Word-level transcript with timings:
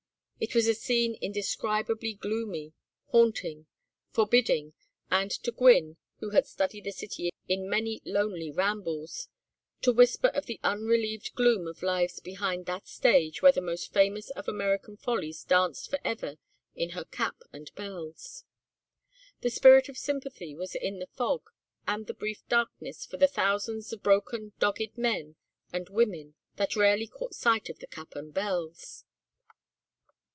It 0.43 0.55
was 0.55 0.65
a 0.67 0.73
scene 0.73 1.13
indescribably 1.21 2.15
gloomy, 2.15 2.73
haunting, 3.11 3.67
forbidding, 4.09 4.73
and 5.11 5.29
to 5.29 5.51
Gwynne, 5.51 5.97
who 6.17 6.31
had 6.31 6.47
studied 6.47 6.85
the 6.85 6.91
city 6.91 7.29
in 7.47 7.69
many 7.69 8.01
lonely 8.05 8.49
rambles, 8.49 9.27
to 9.83 9.91
whisper 9.91 10.29
of 10.29 10.47
the 10.47 10.59
unrelieved 10.63 11.35
gloom 11.35 11.67
of 11.67 11.83
lives 11.83 12.19
behind 12.19 12.65
that 12.65 12.87
stage 12.87 13.43
where 13.43 13.51
the 13.51 13.61
most 13.61 13.93
famous 13.93 14.31
of 14.31 14.47
American 14.49 14.97
Follies 14.97 15.43
danced 15.43 15.87
for 15.91 15.99
ever 16.03 16.37
in 16.75 16.89
her 16.89 17.05
cap 17.05 17.43
and 17.53 17.71
bells. 17.75 18.43
The 19.41 19.51
spirit 19.51 19.89
of 19.89 19.97
sympathy 19.97 20.55
was 20.55 20.73
in 20.73 20.97
the 20.97 21.05
fog 21.13 21.51
and 21.87 22.07
the 22.07 22.15
brief 22.15 22.47
darkness 22.49 23.05
for 23.05 23.17
the 23.17 23.27
thousands 23.27 23.93
of 23.93 24.01
broken 24.01 24.53
dogged 24.57 24.97
men 24.97 25.35
and 25.71 25.87
women 25.89 26.33
that 26.55 26.75
rarely 26.75 27.05
caught 27.05 27.35
sight 27.35 27.69
of 27.69 27.77
the 27.77 27.85
cap 27.85 28.15
and 28.15 28.33
bells. 28.33 29.05